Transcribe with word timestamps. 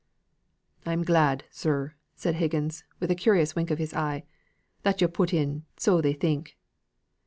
"I'm 0.83 1.03
glad, 1.03 1.43
sir," 1.51 1.93
said 2.15 2.33
Higgins, 2.33 2.83
with 2.99 3.11
a 3.11 3.15
curious 3.15 3.55
wink 3.55 3.69
of 3.69 3.77
his 3.77 3.93
eye, 3.93 4.23
"that 4.81 4.99
yo' 4.99 5.07
put 5.07 5.31
in, 5.31 5.63
'so 5.77 6.01
they 6.01 6.13
think. 6.13 6.57